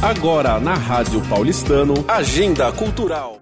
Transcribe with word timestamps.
Agora 0.00 0.60
na 0.60 0.74
Rádio 0.74 1.20
Paulistano, 1.28 1.92
Agenda 2.06 2.70
Cultural. 2.72 3.40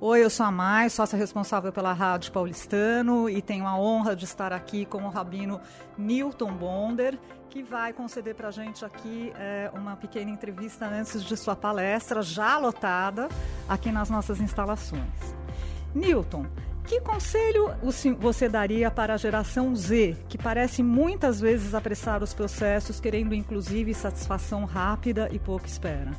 Oi, 0.00 0.24
eu 0.24 0.28
sou 0.28 0.44
a 0.44 0.50
Mai, 0.50 0.90
sócia 0.90 1.16
responsável 1.16 1.72
pela 1.72 1.92
Rádio 1.92 2.32
Paulistano 2.32 3.30
e 3.30 3.40
tenho 3.40 3.64
a 3.68 3.78
honra 3.78 4.16
de 4.16 4.24
estar 4.24 4.52
aqui 4.52 4.84
com 4.84 5.04
o 5.04 5.08
rabino 5.08 5.60
Newton 5.96 6.52
Bonder, 6.52 7.16
que 7.48 7.62
vai 7.62 7.92
conceder 7.92 8.34
para 8.34 8.48
a 8.48 8.50
gente 8.50 8.84
aqui 8.84 9.32
é, 9.36 9.70
uma 9.74 9.94
pequena 9.94 10.28
entrevista 10.28 10.86
antes 10.86 11.22
de 11.22 11.36
sua 11.36 11.54
palestra, 11.54 12.20
já 12.20 12.58
lotada, 12.58 13.28
aqui 13.68 13.92
nas 13.92 14.10
nossas 14.10 14.40
instalações. 14.40 15.36
Newton, 15.94 16.46
que 16.86 17.00
conselho 17.00 17.70
você 18.18 18.48
daria 18.48 18.90
para 18.90 19.14
a 19.14 19.16
geração 19.16 19.74
Z, 19.74 20.16
que 20.28 20.38
parece 20.38 20.82
muitas 20.82 21.40
vezes 21.40 21.74
apressar 21.74 22.22
os 22.22 22.32
processos, 22.32 23.00
querendo 23.00 23.34
inclusive 23.34 23.92
satisfação 23.92 24.64
rápida 24.64 25.28
e 25.32 25.38
pouca 25.38 25.66
espera? 25.66 26.12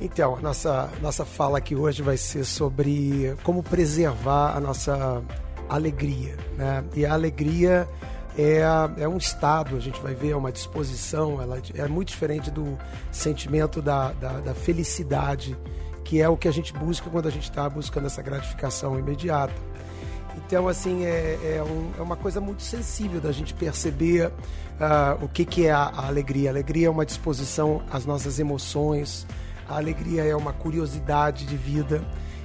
Então, 0.00 0.38
nossa, 0.40 0.90
nossa 1.00 1.24
fala 1.24 1.58
aqui 1.58 1.74
hoje 1.74 2.02
vai 2.02 2.16
ser 2.16 2.44
sobre 2.44 3.34
como 3.42 3.62
preservar 3.62 4.56
a 4.56 4.60
nossa 4.60 5.22
alegria. 5.68 6.36
Né? 6.56 6.84
E 6.94 7.06
a 7.06 7.12
alegria 7.12 7.88
é, 8.36 8.62
é 8.98 9.08
um 9.08 9.16
estado, 9.16 9.76
a 9.76 9.80
gente 9.80 10.00
vai 10.00 10.14
ver, 10.14 10.30
é 10.30 10.36
uma 10.36 10.52
disposição, 10.52 11.40
ela 11.40 11.60
é 11.74 11.86
muito 11.86 12.08
diferente 12.08 12.50
do 12.50 12.78
sentimento 13.12 13.80
da, 13.80 14.12
da, 14.12 14.40
da 14.40 14.54
felicidade 14.54 15.56
que 16.06 16.22
é 16.22 16.28
o 16.28 16.36
que 16.36 16.46
a 16.46 16.52
gente 16.52 16.72
busca 16.72 17.10
quando 17.10 17.26
a 17.26 17.30
gente 17.30 17.42
está 17.42 17.68
buscando 17.68 18.06
essa 18.06 18.22
gratificação 18.22 18.96
imediata. 18.96 19.52
Então, 20.36 20.68
assim, 20.68 21.04
é, 21.04 21.56
é, 21.56 21.62
um, 21.62 21.90
é, 21.98 22.02
uma 22.02 22.16
coisa 22.16 22.40
muito 22.40 22.62
sensível 22.62 23.20
da 23.20 23.32
gente 23.32 23.54
perceber 23.54 24.26
uh, 24.26 25.24
o 25.24 25.28
que, 25.28 25.44
que 25.44 25.66
é 25.66 25.72
a, 25.72 25.84
a, 25.84 26.06
alegria. 26.06 26.50
A 26.50 26.52
alegria 26.52 26.86
é 26.88 26.90
uma 26.90 27.06
disposição 27.06 27.82
às 27.90 28.04
nossas 28.04 28.38
emoções, 28.38 29.26
a 29.68 29.76
alegria 29.76 30.24
é 30.24 30.36
uma 30.36 30.52
curiosidade 30.52 31.46
de 31.46 31.56
vida 31.56 32.04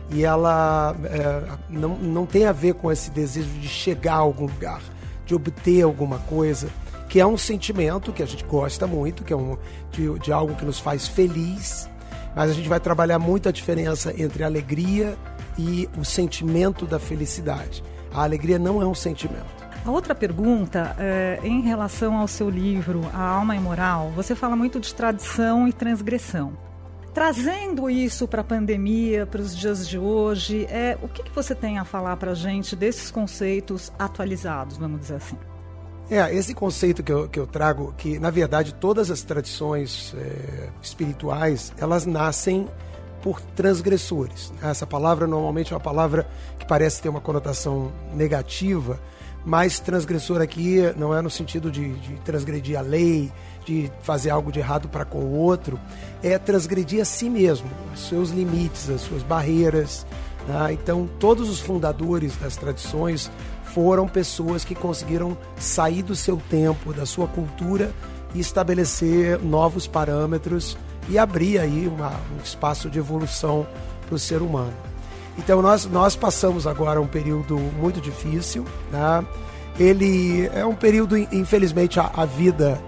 e 0.10 0.24
ela 0.24 0.96
é, 1.06 1.58
não, 1.70 1.98
não 1.98 2.26
tem 2.26 2.46
a 2.46 2.52
ver 2.52 2.74
com 2.74 2.92
esse 2.92 3.12
desejo 3.12 3.50
de 3.60 3.68
chegar 3.68 4.16
a 4.16 4.18
algum 4.18 4.46
lugar, 4.46 4.82
de 5.26 5.36
obter 5.36 5.84
alguma 5.84 6.18
coisa, 6.20 6.70
que 7.08 7.20
é 7.20 7.26
um 7.26 7.38
sentimento 7.38 8.12
que 8.12 8.24
a 8.24 8.26
gente 8.26 8.44
gosta 8.44 8.88
muito, 8.88 9.24
que 9.24 9.32
é 9.32 9.36
um, 9.36 9.58
de, 9.92 10.18
de 10.20 10.32
algo 10.32 10.56
que 10.56 10.66
nos 10.66 10.80
faz 10.80 11.08
feliz 11.08 11.90
mas 12.36 12.50
a 12.50 12.54
gente 12.54 12.70
vai 12.70 12.80
trabalhar 12.80 13.20
muito 13.20 13.50
a 13.50 13.52
diferença 13.52 14.14
entre 14.18 14.44
alegria 14.44 15.18
o 15.98 16.06
sentimento 16.06 16.86
da 16.86 17.00
felicidade. 17.00 17.84
A 18.14 18.24
alegria 18.24 18.60
não 18.60 18.82
é 18.82 18.86
um 18.86 18.96
sentimento. 18.96 19.62
A 19.84 19.90
outra 19.90 20.14
pergunta, 20.14 20.96
é, 21.00 21.40
em 21.44 21.62
relação 21.62 22.18
ao 22.18 22.28
seu 22.28 22.50
livro 22.50 23.02
A 23.14 23.24
Alma 23.24 23.56
Imoral, 23.56 24.12
você 24.12 24.36
fala 24.36 24.56
muito 24.56 24.80
de 24.80 24.94
tradição 24.94 25.68
e 25.68 25.74
transgressão. 25.74 26.54
Trazendo 27.14 27.90
isso 27.90 28.28
para 28.28 28.42
a 28.42 28.44
pandemia, 28.44 29.26
para 29.26 29.42
os 29.42 29.58
dias 29.58 29.88
de 29.88 29.98
hoje, 29.98 30.66
é, 30.70 30.98
o 31.02 31.08
que, 31.08 31.24
que 31.24 31.32
você 31.32 31.56
tem 31.56 31.80
a 31.80 31.84
falar 31.84 32.16
para 32.18 32.32
a 32.32 32.36
gente 32.36 32.76
desses 32.76 33.10
conceitos 33.10 33.92
atualizados, 33.98 34.78
vamos 34.78 35.02
dizer 35.02 35.16
assim? 35.16 35.38
É, 36.12 36.34
esse 36.36 36.54
conceito 36.54 37.02
que 37.02 37.12
eu, 37.12 37.28
que 37.28 37.40
eu 37.40 37.48
trago, 37.48 37.94
que 37.98 38.20
na 38.20 38.30
verdade 38.30 38.74
todas 38.74 39.10
as 39.10 39.24
tradições 39.24 40.14
é, 40.18 40.70
espirituais, 40.82 41.74
elas 41.78 42.06
nascem 42.06 42.68
por 43.22 43.42
transgressores. 43.42 44.52
Essa 44.62 44.86
palavra 44.86 45.28
normalmente 45.28 45.74
é 45.74 45.76
uma 45.76 45.82
palavra 45.82 46.28
que 46.58 46.66
parece 46.66 47.02
ter 47.02 47.10
uma 47.10 47.22
conotação 47.22 47.92
negativa, 48.14 49.00
mas 49.46 49.80
transgressor 49.80 50.42
aqui 50.42 50.80
não 50.98 51.16
é 51.16 51.22
no 51.22 51.30
sentido 51.30 51.72
de, 51.72 51.94
de 51.96 52.16
transgredir 52.22 52.78
a 52.78 52.82
lei, 52.82 53.32
de 53.66 53.92
fazer 54.02 54.30
algo 54.30 54.52
de 54.52 54.60
errado 54.60 54.88
para 54.88 55.06
com 55.06 55.20
o 55.20 55.36
outro, 55.36 55.80
é 56.22 56.38
transgredir 56.38 57.02
a 57.02 57.06
si 57.06 57.30
mesmo, 57.30 57.70
os 57.94 58.08
seus 58.08 58.30
limites, 58.30 58.90
as 58.90 59.02
suas 59.02 59.24
barreiras. 59.24 60.06
Né? 60.48 60.74
Então, 60.74 61.10
todos 61.20 61.50
os 61.50 61.60
fundadores 61.60 62.36
das 62.38 62.56
tradições 62.56 63.32
foram 63.64 64.08
pessoas 64.08 64.66
que 64.66 64.76
conseguiram 64.76 65.38
sair 65.58 66.04
do 66.04 66.16
seu 66.16 66.38
tempo, 66.50 66.94
da 66.94 67.06
sua 67.06 67.28
cultura 67.28 67.92
e 68.34 68.40
estabelecer 68.40 69.40
novos 69.40 69.88
parâmetros 69.88 70.78
e 71.12 71.20
abrir 71.20 71.60
aí 71.60 71.88
uma, 71.88 72.10
um 72.10 72.42
espaço 72.42 72.90
de 72.90 72.98
evolução 72.98 73.68
para 74.08 74.16
o 74.16 74.20
ser 74.20 74.42
humano. 74.42 74.74
Então 75.38 75.62
nós, 75.62 75.86
nós 75.86 76.16
passamos 76.16 76.66
agora 76.66 77.02
um 77.02 77.08
período 77.08 77.58
muito 77.58 78.00
difícil, 78.00 78.66
né? 78.92 79.26
Ele 79.80 80.50
é 80.54 80.66
um 80.66 80.76
período, 80.76 81.18
infelizmente, 81.18 82.00
a, 82.00 82.10
a 82.14 82.26
vida 82.26 82.82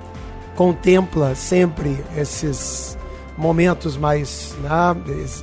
contempla 0.55 1.35
sempre 1.35 1.97
esses 2.15 2.97
momentos 3.37 3.97
mais, 3.97 4.55
né? 4.61 4.95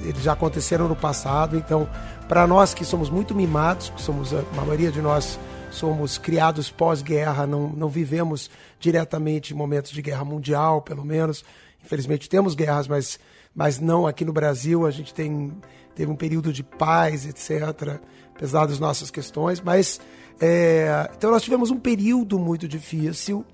Eles 0.02 0.22
já 0.22 0.32
aconteceram 0.32 0.88
no 0.88 0.96
passado, 0.96 1.56
então 1.56 1.86
para 2.28 2.46
nós 2.46 2.72
que 2.72 2.84
somos 2.84 3.10
muito 3.10 3.34
mimados, 3.34 3.90
que 3.90 4.00
somos 4.00 4.32
a 4.32 4.42
maioria 4.54 4.90
de 4.90 5.02
nós 5.02 5.38
somos 5.70 6.18
criados 6.18 6.70
pós-guerra, 6.70 7.46
não, 7.46 7.68
não 7.68 7.88
vivemos 7.88 8.50
diretamente 8.78 9.54
momentos 9.54 9.92
de 9.92 10.02
guerra 10.02 10.24
mundial, 10.24 10.82
pelo 10.82 11.04
menos. 11.04 11.44
Infelizmente 11.84 12.28
temos 12.28 12.54
guerras, 12.54 12.88
mas, 12.88 13.18
mas 13.54 13.78
não 13.78 14.06
aqui 14.06 14.24
no 14.24 14.32
Brasil. 14.32 14.86
A 14.86 14.90
gente 14.90 15.14
tem, 15.14 15.52
teve 15.94 16.10
um 16.10 16.16
período 16.16 16.52
de 16.52 16.62
paz, 16.62 17.26
etc., 17.26 18.00
apesar 18.34 18.66
das 18.66 18.78
nossas 18.78 19.10
questões. 19.10 19.60
Mas 19.60 20.00
é, 20.40 21.10
então 21.16 21.30
nós 21.30 21.42
tivemos 21.42 21.70
um 21.70 21.78
período 21.78 22.38
muito 22.38 22.66
difícil 22.66 23.44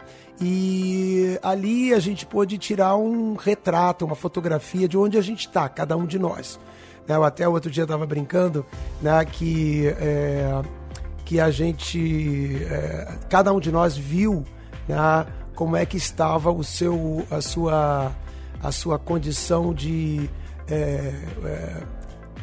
e 0.41 1.39
ali 1.43 1.93
a 1.93 1.99
gente 1.99 2.25
pôde 2.25 2.59
tirar 2.59 2.97
um 2.97 3.35
retrato, 3.35 4.05
uma 4.05 4.15
fotografia 4.15 4.87
de 4.87 4.97
onde 4.97 5.19
a 5.19 5.23
gente 5.23 5.47
está, 5.47 5.69
cada 5.69 5.97
um 5.97 6.07
de 6.07 6.19
nós. 6.19 6.61
Né? 7.09 7.17
Eu 7.17 7.25
até 7.25 7.49
outro 7.49 7.71
dia 7.71 7.83
estava 7.83 8.07
brincando 8.07 8.65
né, 9.01 9.25
que, 9.25 9.89
é, 9.99 10.63
que 11.27 11.41
a 11.41 11.51
gente, 11.51 12.65
é, 12.71 13.19
cada 13.29 13.53
um 13.53 13.59
de 13.59 13.73
nós 13.73 13.97
viu 13.97 14.45
né, 14.89 15.27
como 15.57 15.77
é 15.77 15.85
que 15.85 15.97
estava 15.97 16.53
o 16.53 16.63
seu, 16.63 17.27
a, 17.29 17.41
sua, 17.41 18.13
a 18.63 18.71
sua 18.71 18.97
condição 18.97 19.75
de 19.75 20.31
é, 20.69 21.13
é 21.45 21.83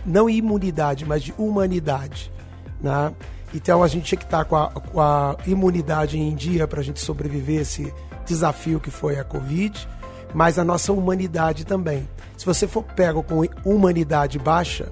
não 0.05 0.29
imunidade, 0.29 1.05
mas 1.05 1.23
de 1.23 1.33
humanidade. 1.37 2.29
Né? 2.81 3.15
Então 3.53 3.81
a 3.81 3.87
gente 3.87 4.03
tinha 4.03 4.19
que 4.19 4.25
estar 4.25 4.43
com 4.43 4.57
a, 4.57 4.69
com 4.69 4.99
a 4.99 5.37
imunidade 5.47 6.19
em 6.19 6.35
dia 6.35 6.67
para 6.67 6.81
a 6.81 6.83
gente 6.83 6.99
sobreviver 6.99 7.61
esse 7.61 7.91
desafio 8.25 8.81
que 8.81 8.91
foi 8.91 9.17
a 9.17 9.23
Covid, 9.23 9.87
mas 10.33 10.59
a 10.59 10.63
nossa 10.65 10.91
humanidade 10.91 11.65
também. 11.65 12.05
Se 12.35 12.45
você 12.45 12.67
for 12.67 12.83
pego 12.83 13.23
com 13.23 13.45
humanidade 13.63 14.37
baixa, 14.37 14.91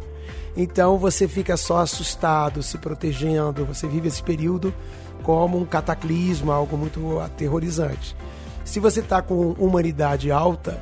então 0.55 0.97
você 0.97 1.27
fica 1.27 1.55
só 1.55 1.79
assustado, 1.79 2.61
se 2.61 2.77
protegendo, 2.77 3.65
você 3.65 3.87
vive 3.87 4.07
esse 4.07 4.21
período 4.21 4.73
como 5.23 5.57
um 5.57 5.65
cataclismo, 5.65 6.51
algo 6.51 6.77
muito 6.77 7.19
aterrorizante. 7.19 8.15
Se 8.65 8.79
você 8.79 8.99
está 8.99 9.21
com 9.21 9.51
humanidade 9.51 10.31
alta, 10.31 10.81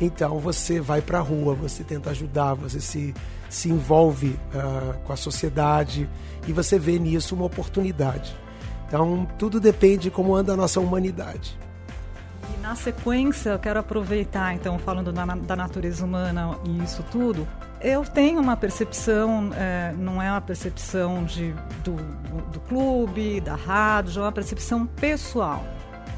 então 0.00 0.38
você 0.38 0.80
vai 0.80 1.02
para 1.02 1.18
a 1.18 1.22
rua, 1.22 1.54
você 1.54 1.84
tenta 1.84 2.10
ajudar, 2.10 2.54
você 2.54 2.80
se, 2.80 3.14
se 3.48 3.68
envolve 3.68 4.38
uh, 4.54 4.98
com 5.04 5.12
a 5.12 5.16
sociedade 5.16 6.08
e 6.46 6.52
você 6.52 6.78
vê 6.78 6.98
nisso 6.98 7.34
uma 7.34 7.44
oportunidade. 7.44 8.34
Então 8.86 9.26
tudo 9.38 9.60
depende 9.60 10.04
de 10.04 10.10
como 10.10 10.34
anda 10.34 10.54
a 10.54 10.56
nossa 10.56 10.80
humanidade. 10.80 11.58
E 12.54 12.60
na 12.60 12.74
sequência, 12.74 13.50
eu 13.50 13.58
quero 13.58 13.78
aproveitar, 13.78 14.54
então, 14.54 14.78
falando 14.78 15.12
da, 15.12 15.24
da 15.24 15.54
natureza 15.54 16.04
humana 16.04 16.58
e 16.64 16.82
isso 16.82 17.04
tudo, 17.10 17.46
eu 17.80 18.04
tenho 18.04 18.40
uma 18.40 18.56
percepção, 18.56 19.50
é, 19.54 19.94
não 19.96 20.20
é 20.20 20.30
uma 20.30 20.40
percepção 20.40 21.24
de, 21.24 21.54
do, 21.82 21.94
do 22.52 22.60
clube, 22.60 23.40
da 23.40 23.54
rádio, 23.54 24.20
é 24.20 24.24
uma 24.24 24.32
percepção 24.32 24.86
pessoal, 24.86 25.64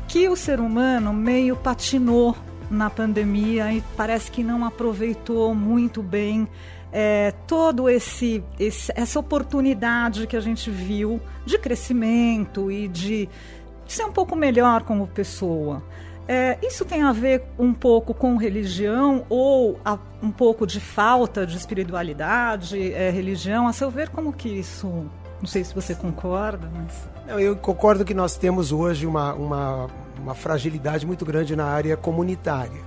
que 0.08 0.28
o 0.28 0.36
ser 0.36 0.60
humano 0.60 1.12
meio 1.12 1.56
patinou 1.56 2.36
na 2.70 2.90
pandemia 2.90 3.72
e 3.72 3.82
parece 3.96 4.30
que 4.30 4.42
não 4.42 4.64
aproveitou 4.64 5.54
muito 5.54 6.02
bem 6.02 6.48
é, 6.90 7.32
todo 7.46 7.88
esse, 7.88 8.42
esse, 8.58 8.92
essa 8.94 9.18
oportunidade 9.18 10.26
que 10.26 10.36
a 10.36 10.40
gente 10.40 10.70
viu 10.70 11.20
de 11.44 11.58
crescimento 11.58 12.70
e 12.70 12.88
de 12.88 13.28
ser 13.86 14.04
um 14.04 14.12
pouco 14.12 14.34
melhor 14.34 14.82
como 14.82 15.06
pessoa. 15.06 15.82
É, 16.28 16.56
isso 16.62 16.84
tem 16.84 17.02
a 17.02 17.12
ver 17.12 17.42
um 17.58 17.74
pouco 17.74 18.14
com 18.14 18.36
religião 18.36 19.24
ou 19.28 19.78
a, 19.84 19.98
um 20.22 20.30
pouco 20.30 20.66
de 20.66 20.78
falta 20.78 21.46
de 21.46 21.56
espiritualidade, 21.56 22.92
é, 22.92 23.10
religião? 23.10 23.66
A 23.66 23.72
seu 23.72 23.90
ver, 23.90 24.08
como 24.08 24.32
que 24.32 24.48
isso. 24.48 24.86
Não 25.40 25.46
sei 25.46 25.64
se 25.64 25.74
você 25.74 25.94
concorda, 25.94 26.70
mas. 26.72 27.40
Eu 27.40 27.56
concordo 27.56 28.04
que 28.04 28.14
nós 28.14 28.36
temos 28.36 28.70
hoje 28.70 29.06
uma, 29.06 29.34
uma, 29.34 29.86
uma 30.20 30.34
fragilidade 30.34 31.04
muito 31.04 31.24
grande 31.24 31.56
na 31.56 31.64
área 31.64 31.96
comunitária. 31.96 32.80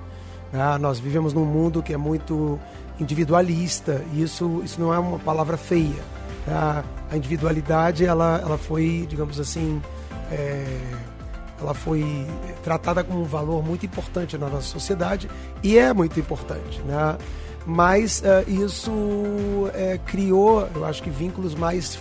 Né? 0.52 0.78
Nós 0.78 1.00
vivemos 1.00 1.34
num 1.34 1.46
mundo 1.46 1.84
que 1.84 1.94
é 1.94 1.98
muito 1.98 2.60
individualista 3.00 4.02
e 4.14 4.22
isso, 4.22 4.62
isso 4.64 4.80
não 4.80 4.94
é 4.94 5.00
uma 5.00 5.20
palavra 5.20 5.58
feia. 5.58 6.02
Né? 6.48 6.84
A 7.12 7.18
individualidade 7.18 8.06
ela, 8.06 8.40
ela 8.42 8.58
foi, 8.58 9.06
digamos 9.10 9.40
assim, 9.40 9.82
é 10.32 10.66
ela 11.60 11.74
foi 11.74 12.28
tratada 12.64 13.04
como 13.04 13.22
um 13.22 13.26
valor 13.26 13.64
muito 13.64 13.86
importante 13.86 14.38
na 14.38 14.48
nossa 14.48 14.68
sociedade 14.68 15.30
e 15.64 15.78
é 15.78 15.94
muito 15.94 16.20
importante, 16.20 16.82
né? 16.82 17.18
Mas 17.66 18.22
uh, 18.22 18.50
isso 18.50 18.92
uh, 18.92 19.72
criou, 20.06 20.68
eu 20.76 20.86
acho 20.86 21.02
que 21.02 21.10
vínculos 21.10 21.56
mais 21.56 21.98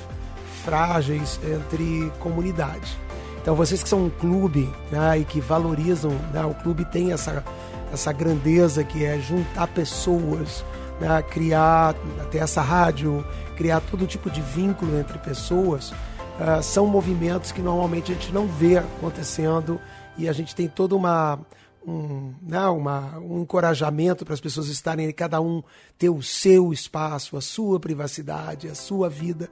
frágeis 0.65 1.41
entre 1.43 2.12
comunidades. 2.21 2.97
Então 3.41 3.55
vocês 3.55 3.83
que 3.83 3.89
são 3.89 4.06
um 4.06 4.11
clube 4.11 4.71
né, 4.91 5.19
e 5.19 5.25
que 5.25 5.39
valorizam, 5.39 6.11
né, 6.33 6.45
o 6.47 6.55
clube 6.55 6.85
tem 6.87 7.12
essa, 7.12 7.45
essa 7.93 8.11
grandeza 8.11 8.83
que 8.83 9.05
é 9.05 9.19
juntar 9.19 9.67
pessoas, 9.69 10.65
né, 10.99 11.23
criar 11.23 11.95
até 12.23 12.39
essa 12.39 12.62
rádio, 12.62 13.23
criar 13.55 13.81
todo 13.83 14.06
tipo 14.06 14.31
de 14.31 14.41
vínculo 14.41 14.99
entre 14.99 15.19
pessoas, 15.19 15.93
uh, 16.38 16.62
são 16.62 16.86
movimentos 16.86 17.52
que 17.52 17.62
normalmente 17.62 18.12
a 18.12 18.14
gente 18.14 18.32
não 18.32 18.46
vê 18.46 18.78
acontecendo 18.78 19.81
e 20.16 20.28
a 20.28 20.32
gente 20.32 20.54
tem 20.54 20.69
toda 20.69 20.94
uma 20.94 21.40
um, 21.86 22.32
né, 22.42 22.66
uma, 22.69 23.19
um 23.19 23.40
encorajamento 23.40 24.25
para 24.25 24.34
as 24.34 24.40
pessoas 24.40 24.69
estarem 24.69 25.10
cada 25.12 25.40
um 25.40 25.62
ter 25.98 26.08
o 26.08 26.22
seu 26.22 26.72
espaço, 26.72 27.36
a 27.36 27.40
sua 27.40 27.78
privacidade, 27.78 28.69
a 28.69 28.75
sua 28.75 29.08
vida. 29.08 29.50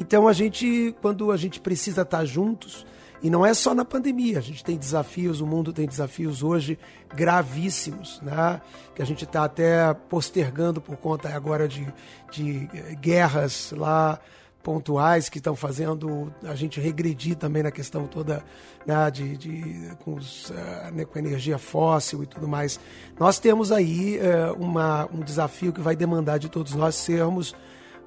Então 0.00 0.26
a 0.26 0.32
gente, 0.32 0.94
quando 1.02 1.30
a 1.30 1.36
gente 1.36 1.60
precisa 1.60 2.02
estar 2.02 2.24
juntos, 2.24 2.86
e 3.22 3.30
não 3.30 3.44
é 3.44 3.54
só 3.54 3.74
na 3.74 3.84
pandemia, 3.84 4.38
a 4.38 4.42
gente 4.42 4.62
tem 4.62 4.76
desafios, 4.76 5.40
o 5.40 5.46
mundo 5.46 5.72
tem 5.72 5.86
desafios 5.86 6.42
hoje 6.42 6.78
gravíssimos, 7.14 8.20
né? 8.20 8.60
que 8.94 9.00
a 9.00 9.06
gente 9.06 9.24
está 9.24 9.44
até 9.44 9.94
postergando 9.94 10.80
por 10.80 10.96
conta 10.96 11.34
agora 11.34 11.66
de, 11.66 11.86
de 12.30 12.68
guerras 13.00 13.72
lá 13.76 14.20
pontuais 14.64 15.28
que 15.28 15.38
estão 15.38 15.54
fazendo 15.54 16.32
a 16.42 16.56
gente 16.56 16.80
regredir 16.80 17.36
também 17.36 17.62
na 17.62 17.70
questão 17.70 18.08
toda 18.08 18.42
né, 18.84 19.10
de, 19.10 19.36
de 19.36 19.92
com, 20.02 20.14
os, 20.14 20.50
uh, 20.50 20.54
né, 20.92 21.04
com 21.04 21.18
energia 21.18 21.58
fóssil 21.58 22.24
e 22.24 22.26
tudo 22.26 22.48
mais. 22.48 22.80
Nós 23.20 23.38
temos 23.38 23.70
aí 23.70 24.18
uh, 24.18 24.54
uma, 24.60 25.06
um 25.12 25.20
desafio 25.20 25.72
que 25.72 25.80
vai 25.80 25.94
demandar 25.94 26.38
de 26.38 26.48
todos 26.48 26.74
nós 26.74 26.96
sermos 26.96 27.54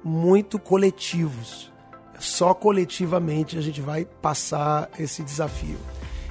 muito 0.04 0.58
coletivos 0.58 1.72
só 2.18 2.52
coletivamente 2.52 3.56
a 3.56 3.60
gente 3.60 3.80
vai 3.80 4.04
passar 4.04 4.90
esse 4.98 5.22
desafio. 5.22 5.78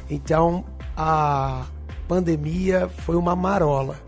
Então, 0.10 0.66
a 0.96 1.66
pandemia 2.08 2.90
foi 2.90 3.16
uma 3.16 3.36
marola. 3.36 4.00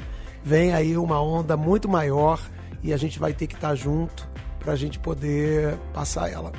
Vem 0.43 0.73
aí 0.73 0.97
uma 0.97 1.21
onda 1.21 1.55
muito 1.55 1.87
maior 1.87 2.39
e 2.83 2.93
a 2.93 2.97
gente 2.97 3.19
vai 3.19 3.33
ter 3.33 3.47
que 3.47 3.55
estar 3.55 3.75
junto 3.75 4.28
para 4.59 4.73
a 4.73 4.75
gente 4.75 4.99
poder 4.99 5.77
passar 5.93 6.29
ela. 6.31 6.51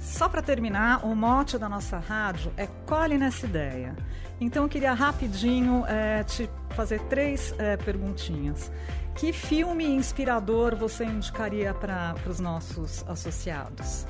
Só 0.00 0.28
para 0.28 0.42
terminar, 0.42 1.04
o 1.06 1.14
mote 1.14 1.56
da 1.58 1.68
nossa 1.68 1.98
rádio 1.98 2.52
é 2.56 2.66
Colhe 2.86 3.16
nessa 3.16 3.46
ideia. 3.46 3.94
Então 4.40 4.64
eu 4.64 4.68
queria 4.68 4.92
rapidinho 4.92 5.84
é, 5.86 6.24
te 6.24 6.50
fazer 6.70 7.00
três 7.02 7.54
é, 7.58 7.76
perguntinhas. 7.76 8.70
Que 9.14 9.32
filme 9.32 9.84
inspirador 9.84 10.74
você 10.74 11.04
indicaria 11.04 11.72
para 11.72 12.14
os 12.26 12.40
nossos 12.40 13.04
associados? 13.06 14.06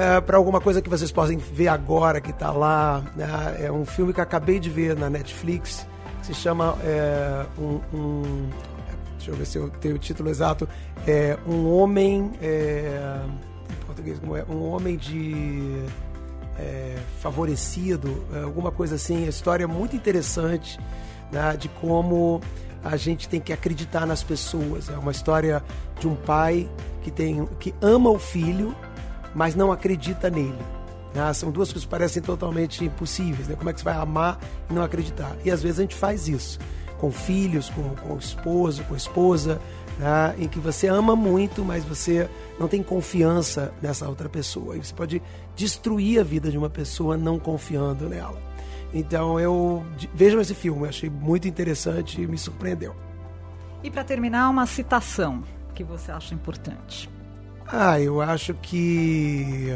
é, 0.00 0.20
para 0.20 0.38
alguma 0.38 0.60
coisa 0.60 0.80
que 0.80 0.88
vocês 0.88 1.12
podem 1.12 1.36
ver 1.36 1.68
agora 1.68 2.20
que 2.20 2.30
está 2.30 2.50
lá. 2.50 3.02
Né? 3.14 3.66
É 3.66 3.72
um 3.72 3.84
filme 3.84 4.14
que 4.14 4.20
acabei 4.20 4.58
de 4.58 4.70
ver 4.70 4.96
na 4.96 5.10
Netflix, 5.10 5.86
que 6.20 6.26
se 6.26 6.34
chama 6.34 6.76
é, 6.82 7.44
um, 7.58 7.80
um, 7.92 8.50
Deixa 9.20 9.32
eu 9.32 9.36
ver 9.36 9.46
se 9.46 9.58
eu 9.58 9.68
tenho 9.68 9.96
o 9.96 9.98
título 9.98 10.30
exato. 10.30 10.66
É 11.06 11.38
Um 11.46 11.70
Homem. 11.70 12.32
É, 12.40 13.20
em 13.70 13.84
português, 13.84 14.18
como 14.18 14.34
é? 14.34 14.44
Um 14.48 14.70
Homem 14.70 14.96
de. 14.96 15.84
É, 16.58 16.96
favorecido, 17.20 18.24
é, 18.34 18.42
alguma 18.42 18.70
coisa 18.70 18.94
assim. 18.94 19.26
A 19.26 19.28
história 19.28 19.64
é 19.64 19.66
muito 19.66 19.94
interessante 19.94 20.78
né, 21.30 21.56
de 21.56 21.68
como 21.68 22.40
a 22.82 22.96
gente 22.96 23.28
tem 23.28 23.40
que 23.40 23.52
acreditar 23.52 24.06
nas 24.06 24.22
pessoas. 24.22 24.88
É 24.88 24.96
uma 24.96 25.12
história 25.12 25.62
de 25.98 26.08
um 26.08 26.14
pai 26.14 26.68
que, 27.02 27.10
tem, 27.10 27.46
que 27.58 27.74
ama 27.80 28.10
o 28.10 28.18
filho 28.18 28.74
mas 29.34 29.54
não 29.54 29.70
acredita 29.70 30.28
nele. 30.28 30.58
Né? 31.14 31.32
São 31.32 31.50
duas 31.50 31.68
coisas 31.68 31.84
que 31.84 31.90
parecem 31.90 32.22
totalmente 32.22 32.84
impossíveis. 32.84 33.48
Né? 33.48 33.56
Como 33.56 33.70
é 33.70 33.72
que 33.72 33.80
você 33.80 33.84
vai 33.84 33.94
amar 33.94 34.38
e 34.68 34.72
não 34.72 34.82
acreditar? 34.82 35.36
E 35.44 35.50
às 35.50 35.62
vezes 35.62 35.78
a 35.78 35.82
gente 35.82 35.94
faz 35.94 36.28
isso 36.28 36.58
com 37.00 37.10
filhos, 37.10 37.70
com, 37.70 37.94
com 37.96 38.14
o 38.14 38.18
esposo, 38.18 38.84
com 38.84 38.94
a 38.94 38.96
esposa, 38.96 39.60
né? 39.98 40.34
em 40.38 40.46
que 40.46 40.58
você 40.58 40.86
ama 40.86 41.16
muito, 41.16 41.64
mas 41.64 41.84
você 41.84 42.28
não 42.58 42.68
tem 42.68 42.82
confiança 42.82 43.72
nessa 43.80 44.08
outra 44.08 44.28
pessoa. 44.28 44.76
E 44.76 44.84
você 44.84 44.94
pode 44.94 45.22
destruir 45.56 46.20
a 46.20 46.22
vida 46.22 46.50
de 46.50 46.58
uma 46.58 46.68
pessoa 46.68 47.16
não 47.16 47.38
confiando 47.38 48.08
nela. 48.08 48.38
Então 48.92 49.38
eu 49.40 49.84
vejam 50.14 50.40
esse 50.40 50.54
filme, 50.54 50.82
eu 50.82 50.88
achei 50.88 51.08
muito 51.08 51.48
interessante 51.48 52.20
e 52.20 52.26
me 52.26 52.36
surpreendeu. 52.36 52.94
E 53.82 53.90
para 53.90 54.04
terminar, 54.04 54.50
uma 54.50 54.66
citação 54.66 55.42
que 55.74 55.82
você 55.82 56.12
acha 56.12 56.34
importante. 56.34 57.08
Ah, 57.66 57.98
eu 58.00 58.20
acho 58.20 58.52
que 58.54 59.74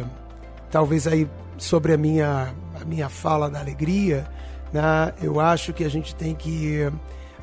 talvez 0.70 1.06
aí 1.06 1.28
sobre 1.56 1.94
a 1.94 1.96
minha, 1.96 2.52
a 2.80 2.84
minha 2.84 3.08
fala 3.08 3.48
da 3.48 3.60
alegria, 3.60 4.28
né, 4.74 5.14
eu 5.22 5.38
acho 5.38 5.72
que 5.72 5.84
a 5.84 5.88
gente 5.88 6.16
tem 6.16 6.34
que 6.34 6.90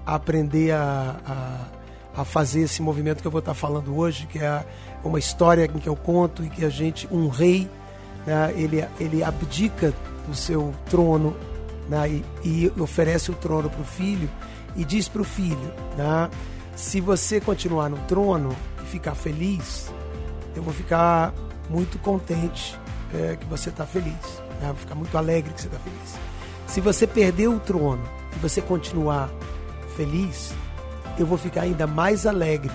aprender 0.05 0.71
a, 0.71 1.15
a, 1.25 2.21
a 2.21 2.25
fazer 2.25 2.63
esse 2.63 2.81
movimento 2.81 3.21
que 3.21 3.27
eu 3.27 3.31
vou 3.31 3.39
estar 3.39 3.53
falando 3.53 3.97
hoje, 3.97 4.27
que 4.27 4.37
é 4.37 4.65
uma 5.01 5.17
história 5.17 5.63
em 5.63 5.79
que 5.79 5.87
eu 5.87 5.95
conto 5.95 6.43
e 6.43 6.49
que 6.49 6.65
a 6.65 6.69
gente, 6.69 7.07
um 7.09 7.29
rei, 7.29 7.69
né, 8.27 8.53
ele, 8.57 8.85
ele 8.99 9.23
abdica 9.23 9.93
do 10.27 10.35
seu 10.35 10.73
trono 10.89 11.33
né, 11.87 12.09
e, 12.09 12.25
e 12.43 12.81
oferece 12.81 13.31
o 13.31 13.33
trono 13.33 13.69
para 13.69 13.81
o 13.81 13.85
filho 13.85 14.29
e 14.75 14.83
diz 14.83 15.07
para 15.07 15.21
o 15.21 15.25
filho, 15.25 15.73
né, 15.97 16.29
se 16.75 16.99
você 16.99 17.39
continuar 17.39 17.87
no 17.87 17.97
trono 17.99 18.53
e 18.83 18.87
ficar 18.87 19.15
feliz, 19.15 19.89
eu 20.53 20.61
vou 20.61 20.73
ficar 20.73 21.33
muito 21.69 21.97
contente 21.99 22.77
é, 23.13 23.37
que 23.37 23.45
você 23.45 23.69
está 23.69 23.85
feliz. 23.85 24.41
Né? 24.59 24.67
Vou 24.67 24.75
ficar 24.75 24.95
muito 24.95 25.17
alegre 25.17 25.53
que 25.53 25.61
você 25.61 25.67
está 25.67 25.79
feliz. 25.79 26.31
Se 26.67 26.79
você 26.79 27.05
perder 27.05 27.47
o 27.47 27.59
trono 27.59 28.03
e 28.35 28.39
você 28.39 28.61
continuar 28.61 29.29
feliz, 29.95 30.53
eu 31.17 31.25
vou 31.25 31.37
ficar 31.37 31.61
ainda 31.61 31.85
mais 31.85 32.25
alegre. 32.25 32.71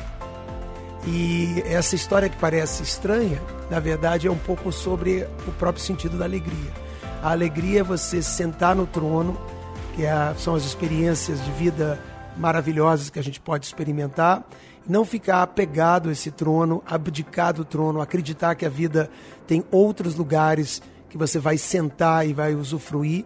E 1.06 1.62
essa 1.64 1.94
história 1.94 2.28
que 2.28 2.36
parece 2.36 2.82
estranha, 2.82 3.40
na 3.70 3.78
verdade 3.78 4.26
é 4.26 4.30
um 4.30 4.38
pouco 4.38 4.72
sobre 4.72 5.26
o 5.46 5.52
próprio 5.52 5.82
sentido 5.82 6.18
da 6.18 6.24
alegria. 6.24 6.72
A 7.22 7.30
alegria 7.30 7.80
é 7.80 7.82
você 7.82 8.20
sentar 8.20 8.74
no 8.74 8.86
trono, 8.86 9.38
que 9.94 10.04
é, 10.04 10.34
são 10.36 10.54
as 10.54 10.64
experiências 10.64 11.42
de 11.44 11.50
vida 11.52 11.98
maravilhosas 12.36 13.08
que 13.08 13.18
a 13.18 13.22
gente 13.22 13.40
pode 13.40 13.66
experimentar, 13.66 14.44
não 14.86 15.04
ficar 15.04 15.42
apegado 15.42 16.08
a 16.08 16.12
esse 16.12 16.30
trono, 16.30 16.82
abdicar 16.86 17.52
do 17.52 17.64
trono, 17.64 18.00
acreditar 18.00 18.54
que 18.54 18.66
a 18.66 18.68
vida 18.68 19.10
tem 19.46 19.64
outros 19.70 20.14
lugares 20.14 20.82
que 21.08 21.16
você 21.16 21.38
vai 21.38 21.56
sentar 21.56 22.28
e 22.28 22.32
vai 22.32 22.54
usufruir. 22.54 23.24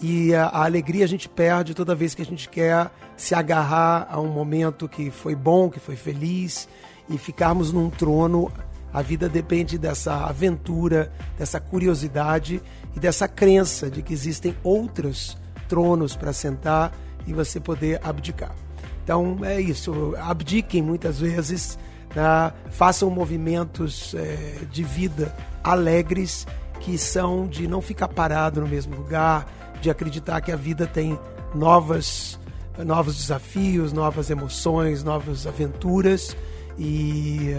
E 0.00 0.34
a, 0.34 0.46
a, 0.46 0.64
alegria 0.64 1.04
a 1.04 1.08
gente 1.08 1.28
perde 1.28 1.74
toda 1.74 1.94
vez 1.94 2.14
que 2.14 2.22
a 2.22 2.24
gente 2.24 2.48
quer 2.48 2.90
se 3.16 3.34
agarrar 3.34 4.06
a 4.10 4.20
um 4.20 4.28
momento 4.28 4.88
que 4.88 5.10
foi 5.10 5.34
bom, 5.34 5.70
que 5.70 5.80
foi 5.80 5.96
feliz 5.96 6.68
e 7.08 7.16
ficarmos 7.16 7.72
num 7.72 7.88
trono. 7.88 8.52
A 8.92 9.02
vida 9.02 9.28
depende 9.28 9.78
dessa 9.78 10.26
aventura, 10.26 11.10
dessa 11.38 11.60
curiosidade 11.60 12.62
e 12.94 13.00
dessa 13.00 13.26
crença 13.26 13.90
de 13.90 14.02
que 14.02 14.12
existem 14.12 14.56
outros 14.62 15.36
tronos 15.68 16.14
para 16.14 16.32
sentar 16.32 16.92
e 17.26 17.32
você 17.32 17.58
poder 17.58 18.00
abdicar. 18.02 18.54
Então 19.02 19.38
é 19.44 19.60
isso, 19.60 20.14
abdiquem 20.18 20.82
muitas 20.82 21.20
vezes, 21.20 21.78
né? 22.14 22.52
façam 22.70 23.08
movimentos 23.10 24.14
é, 24.14 24.64
de 24.70 24.82
vida 24.82 25.34
alegres 25.62 26.46
que 26.80 26.96
são 26.98 27.46
de 27.46 27.66
não 27.66 27.80
ficar 27.80 28.08
parado 28.08 28.60
no 28.60 28.68
mesmo 28.68 28.96
lugar, 28.96 29.46
de 29.86 29.90
acreditar 29.90 30.40
que 30.40 30.50
a 30.50 30.56
vida 30.56 30.84
tem 30.84 31.16
novas, 31.54 32.40
novos 32.76 33.16
desafios, 33.16 33.92
novas 33.92 34.30
emoções, 34.30 35.04
novas 35.04 35.46
aventuras 35.46 36.36
e, 36.76 37.52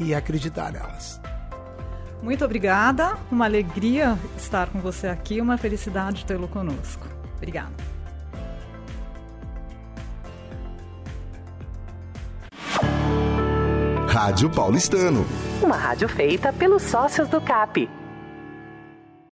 e 0.00 0.12
acreditar 0.12 0.72
nelas. 0.72 1.20
Muito 2.20 2.44
obrigada, 2.44 3.16
uma 3.30 3.44
alegria 3.44 4.18
estar 4.36 4.66
com 4.68 4.80
você 4.80 5.06
aqui, 5.06 5.40
uma 5.40 5.56
felicidade 5.56 6.24
tê-lo 6.24 6.48
conosco. 6.48 7.06
Obrigada. 7.36 7.72
Rádio 14.08 14.50
Paulistano. 14.50 15.24
Uma 15.62 15.76
rádio 15.76 16.08
feita 16.08 16.52
pelos 16.52 16.82
sócios 16.82 17.28
do 17.28 17.40
CAP. 17.40 17.88